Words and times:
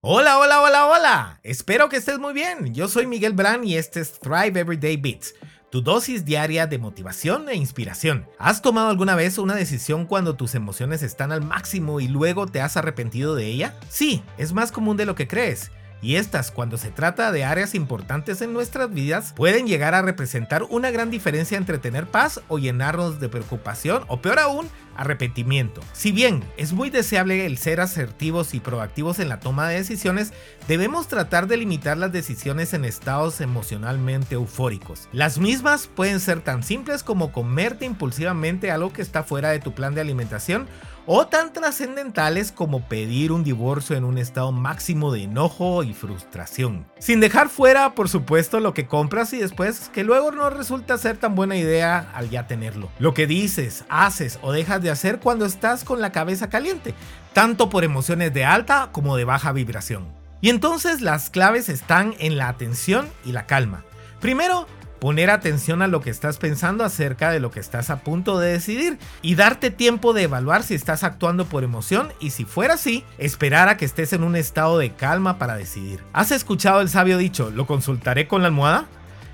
Hola, 0.00 0.38
hola, 0.38 0.60
hola, 0.60 0.86
hola. 0.86 1.40
Espero 1.42 1.88
que 1.88 1.96
estés 1.96 2.20
muy 2.20 2.32
bien. 2.32 2.72
Yo 2.72 2.86
soy 2.86 3.08
Miguel 3.08 3.32
Brand 3.32 3.64
y 3.64 3.76
este 3.76 3.98
es 3.98 4.20
Thrive 4.20 4.60
Everyday 4.60 4.96
Beats, 4.96 5.34
tu 5.72 5.82
dosis 5.82 6.24
diaria 6.24 6.68
de 6.68 6.78
motivación 6.78 7.48
e 7.48 7.56
inspiración. 7.56 8.24
¿Has 8.38 8.62
tomado 8.62 8.90
alguna 8.90 9.16
vez 9.16 9.38
una 9.38 9.56
decisión 9.56 10.06
cuando 10.06 10.36
tus 10.36 10.54
emociones 10.54 11.02
están 11.02 11.32
al 11.32 11.42
máximo 11.42 11.98
y 11.98 12.06
luego 12.06 12.46
te 12.46 12.60
has 12.60 12.76
arrepentido 12.76 13.34
de 13.34 13.46
ella? 13.46 13.74
Sí, 13.88 14.22
es 14.36 14.52
más 14.52 14.70
común 14.70 14.96
de 14.96 15.04
lo 15.04 15.16
que 15.16 15.26
crees. 15.26 15.72
Y 16.00 16.14
estas, 16.14 16.52
cuando 16.52 16.76
se 16.76 16.92
trata 16.92 17.32
de 17.32 17.44
áreas 17.44 17.74
importantes 17.74 18.40
en 18.40 18.52
nuestras 18.52 18.94
vidas, 18.94 19.32
pueden 19.34 19.66
llegar 19.66 19.94
a 19.94 20.02
representar 20.02 20.62
una 20.62 20.92
gran 20.92 21.10
diferencia 21.10 21.58
entre 21.58 21.78
tener 21.78 22.06
paz 22.06 22.40
o 22.46 22.58
llenarnos 22.58 23.18
de 23.18 23.28
preocupación 23.28 24.04
o 24.06 24.22
peor 24.22 24.38
aún, 24.38 24.68
arrepentimiento. 24.98 25.80
Si 25.94 26.12
bien 26.12 26.44
es 26.58 26.74
muy 26.74 26.90
deseable 26.90 27.46
el 27.46 27.56
ser 27.56 27.80
asertivos 27.80 28.52
y 28.52 28.60
proactivos 28.60 29.18
en 29.20 29.30
la 29.30 29.40
toma 29.40 29.68
de 29.68 29.76
decisiones, 29.76 30.32
debemos 30.66 31.08
tratar 31.08 31.46
de 31.46 31.56
limitar 31.56 31.96
las 31.96 32.12
decisiones 32.12 32.74
en 32.74 32.84
estados 32.84 33.40
emocionalmente 33.40 34.34
eufóricos. 34.34 35.08
Las 35.12 35.38
mismas 35.38 35.86
pueden 35.86 36.20
ser 36.20 36.40
tan 36.40 36.62
simples 36.62 37.02
como 37.02 37.32
comerte 37.32 37.86
impulsivamente 37.86 38.70
algo 38.70 38.92
que 38.92 39.02
está 39.02 39.22
fuera 39.22 39.50
de 39.50 39.60
tu 39.60 39.72
plan 39.72 39.94
de 39.94 40.00
alimentación 40.00 40.66
o 41.10 41.26
tan 41.26 41.54
trascendentales 41.54 42.52
como 42.52 42.86
pedir 42.86 43.32
un 43.32 43.42
divorcio 43.42 43.96
en 43.96 44.04
un 44.04 44.18
estado 44.18 44.52
máximo 44.52 45.10
de 45.10 45.22
enojo 45.22 45.82
y 45.82 45.94
frustración. 45.94 46.86
Sin 46.98 47.20
dejar 47.20 47.48
fuera, 47.48 47.94
por 47.94 48.10
supuesto, 48.10 48.60
lo 48.60 48.74
que 48.74 48.86
compras 48.86 49.32
y 49.32 49.38
después 49.38 49.88
que 49.88 50.04
luego 50.04 50.32
no 50.32 50.50
resulta 50.50 50.98
ser 50.98 51.16
tan 51.16 51.34
buena 51.34 51.56
idea 51.56 52.10
al 52.12 52.28
ya 52.28 52.46
tenerlo. 52.46 52.90
Lo 52.98 53.14
que 53.14 53.26
dices, 53.26 53.86
haces 53.88 54.38
o 54.42 54.52
dejas 54.52 54.82
de 54.82 54.87
hacer 54.90 55.20
cuando 55.20 55.46
estás 55.46 55.84
con 55.84 56.00
la 56.00 56.12
cabeza 56.12 56.48
caliente, 56.48 56.94
tanto 57.32 57.70
por 57.70 57.84
emociones 57.84 58.32
de 58.34 58.44
alta 58.44 58.90
como 58.92 59.16
de 59.16 59.24
baja 59.24 59.52
vibración. 59.52 60.08
Y 60.40 60.50
entonces 60.50 61.00
las 61.00 61.30
claves 61.30 61.68
están 61.68 62.14
en 62.18 62.38
la 62.38 62.48
atención 62.48 63.08
y 63.24 63.32
la 63.32 63.46
calma. 63.46 63.84
Primero, 64.20 64.66
poner 64.98 65.30
atención 65.30 65.82
a 65.82 65.86
lo 65.86 66.00
que 66.00 66.10
estás 66.10 66.38
pensando 66.38 66.84
acerca 66.84 67.30
de 67.30 67.40
lo 67.40 67.50
que 67.50 67.60
estás 67.60 67.90
a 67.90 68.00
punto 68.00 68.38
de 68.38 68.52
decidir 68.52 68.98
y 69.22 69.34
darte 69.34 69.70
tiempo 69.70 70.12
de 70.12 70.24
evaluar 70.24 70.62
si 70.62 70.74
estás 70.74 71.04
actuando 71.04 71.46
por 71.46 71.64
emoción 71.64 72.12
y 72.20 72.30
si 72.30 72.44
fuera 72.44 72.74
así, 72.74 73.04
esperar 73.18 73.68
a 73.68 73.76
que 73.76 73.84
estés 73.84 74.12
en 74.12 74.22
un 74.22 74.36
estado 74.36 74.78
de 74.78 74.92
calma 74.92 75.38
para 75.38 75.56
decidir. 75.56 76.02
¿Has 76.12 76.32
escuchado 76.32 76.80
el 76.80 76.88
sabio 76.88 77.18
dicho, 77.18 77.50
lo 77.50 77.66
consultaré 77.66 78.28
con 78.28 78.42
la 78.42 78.48
almohada? 78.48 78.86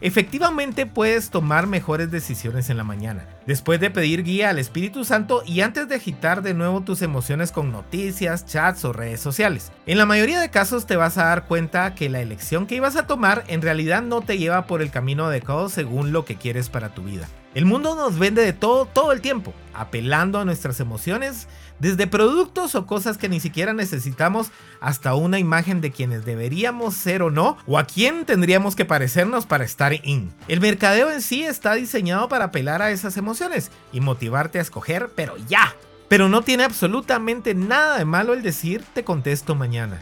Efectivamente 0.00 0.86
puedes 0.86 1.30
tomar 1.30 1.66
mejores 1.66 2.10
decisiones 2.10 2.70
en 2.70 2.76
la 2.76 2.84
mañana, 2.84 3.26
después 3.46 3.80
de 3.80 3.90
pedir 3.90 4.22
guía 4.22 4.50
al 4.50 4.60
Espíritu 4.60 5.04
Santo 5.04 5.42
y 5.44 5.60
antes 5.60 5.88
de 5.88 5.96
agitar 5.96 6.42
de 6.42 6.54
nuevo 6.54 6.82
tus 6.82 7.02
emociones 7.02 7.50
con 7.50 7.72
noticias, 7.72 8.46
chats 8.46 8.84
o 8.84 8.92
redes 8.92 9.20
sociales. 9.20 9.72
En 9.86 9.98
la 9.98 10.06
mayoría 10.06 10.40
de 10.40 10.50
casos 10.50 10.86
te 10.86 10.94
vas 10.94 11.18
a 11.18 11.24
dar 11.24 11.46
cuenta 11.46 11.96
que 11.96 12.08
la 12.08 12.20
elección 12.20 12.66
que 12.66 12.76
ibas 12.76 12.94
a 12.94 13.08
tomar 13.08 13.42
en 13.48 13.60
realidad 13.60 14.02
no 14.02 14.20
te 14.20 14.38
lleva 14.38 14.66
por 14.66 14.82
el 14.82 14.92
camino 14.92 15.26
adecuado 15.26 15.68
según 15.68 16.12
lo 16.12 16.24
que 16.24 16.36
quieres 16.36 16.68
para 16.68 16.94
tu 16.94 17.02
vida. 17.02 17.26
El 17.58 17.66
mundo 17.66 17.96
nos 17.96 18.20
vende 18.20 18.42
de 18.42 18.52
todo 18.52 18.86
todo 18.86 19.10
el 19.10 19.20
tiempo, 19.20 19.52
apelando 19.74 20.38
a 20.38 20.44
nuestras 20.44 20.78
emociones, 20.78 21.48
desde 21.80 22.06
productos 22.06 22.76
o 22.76 22.86
cosas 22.86 23.18
que 23.18 23.28
ni 23.28 23.40
siquiera 23.40 23.72
necesitamos 23.72 24.52
hasta 24.80 25.16
una 25.16 25.40
imagen 25.40 25.80
de 25.80 25.90
quienes 25.90 26.24
deberíamos 26.24 26.94
ser 26.94 27.20
o 27.20 27.32
no, 27.32 27.58
o 27.66 27.76
a 27.76 27.82
quién 27.82 28.26
tendríamos 28.26 28.76
que 28.76 28.84
parecernos 28.84 29.44
para 29.44 29.64
estar 29.64 29.92
in. 30.06 30.32
El 30.46 30.60
mercadeo 30.60 31.10
en 31.10 31.20
sí 31.20 31.42
está 31.42 31.74
diseñado 31.74 32.28
para 32.28 32.44
apelar 32.44 32.80
a 32.80 32.92
esas 32.92 33.16
emociones 33.16 33.72
y 33.92 34.00
motivarte 34.00 34.60
a 34.60 34.62
escoger, 34.62 35.10
pero 35.16 35.36
ya. 35.48 35.74
Pero 36.06 36.28
no 36.28 36.42
tiene 36.42 36.62
absolutamente 36.62 37.56
nada 37.56 37.98
de 37.98 38.04
malo 38.04 38.34
el 38.34 38.42
decir 38.42 38.84
te 38.94 39.02
contesto 39.02 39.56
mañana. 39.56 39.98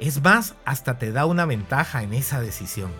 Es 0.00 0.22
más, 0.22 0.52
hasta 0.66 0.98
te 0.98 1.12
da 1.12 1.24
una 1.24 1.46
ventaja 1.46 2.02
en 2.02 2.12
esa 2.12 2.42
decisión. 2.42 2.90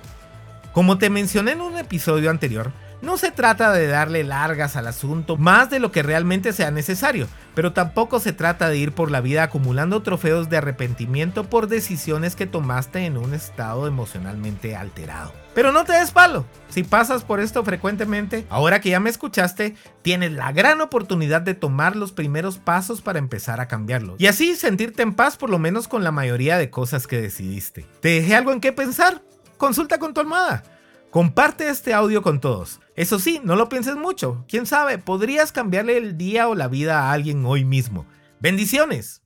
Como 0.73 0.97
te 0.97 1.11
mencioné 1.11 1.53
en 1.53 1.61
un 1.61 1.77
episodio 1.77 2.31
anterior, 2.31 2.73
no 3.03 3.17
se 3.17 3.31
trata 3.31 3.73
de 3.73 3.87
darle 3.87 4.25
largas 4.25 4.77
al 4.77 4.87
asunto 4.87 5.37
más 5.37 5.71
de 5.71 5.81
lo 5.81 5.91
que 5.91 6.03
realmente 6.03 6.53
sea 6.53 6.71
necesario, 6.71 7.29
pero 7.55 7.73
tampoco 7.73 8.21
se 8.21 8.33
trata 8.33 8.69
de 8.69 8.77
ir 8.77 8.93
por 8.93 9.11
la 9.11 9.21
vida 9.21 9.43
acumulando 9.43 10.03
trofeos 10.03 10.51
de 10.51 10.59
arrepentimiento 10.59 11.45
por 11.45 11.69
decisiones 11.69 12.37
que 12.37 12.47
tomaste 12.47 13.07
en 13.07 13.17
un 13.17 13.35
estado 13.35 13.87
emocionalmente 13.87 14.77
alterado. 14.77 15.33
Pero 15.55 15.73
no 15.73 15.85
te 15.85 15.95
des 15.95 16.13
palo, 16.13 16.47
si 16.69 16.85
pasas 16.85 17.25
por 17.25 17.41
esto 17.41 17.65
frecuentemente, 17.65 18.47
ahora 18.51 18.81
que 18.81 18.91
ya 18.91 19.01
me 19.01 19.11
escuchaste, 19.11 19.75
tienes 20.03 20.33
la 20.33 20.53
gran 20.53 20.81
oportunidad 20.81 21.43
de 21.43 21.55
tomar 21.55 21.97
los 21.97 22.13
primeros 22.13 22.59
pasos 22.59 23.01
para 23.01 23.19
empezar 23.19 23.61
a 23.61 23.67
cambiarlo 23.67 24.15
y 24.19 24.27
así 24.27 24.55
sentirte 24.55 25.03
en 25.03 25.15
paz 25.15 25.37
por 25.37 25.51
lo 25.51 25.59
menos 25.59 25.89
con 25.89 26.05
la 26.05 26.13
mayoría 26.13 26.57
de 26.59 26.71
cosas 26.71 27.07
que 27.07 27.21
decidiste. 27.21 27.85
¿Te 28.01 28.11
dejé 28.11 28.37
algo 28.37 28.53
en 28.53 28.61
qué 28.61 28.73
pensar? 28.73 29.23
Consulta 29.57 29.99
con 29.99 30.15
tu 30.15 30.21
almohada. 30.21 30.63
Comparte 31.11 31.69
este 31.69 31.93
audio 31.93 32.23
con 32.23 32.39
todos. 32.41 32.81
Eso 32.95 33.19
sí, 33.19 33.41
no 33.43 33.57
lo 33.57 33.69
pienses 33.69 33.97
mucho. 33.97 34.45
Quién 34.47 34.65
sabe, 34.65 34.99
podrías 34.99 35.51
cambiarle 35.51 35.97
el 35.97 36.17
día 36.17 36.47
o 36.47 36.55
la 36.55 36.69
vida 36.69 37.01
a 37.01 37.13
alguien 37.13 37.45
hoy 37.45 37.65
mismo. 37.65 38.07
Bendiciones. 38.39 39.21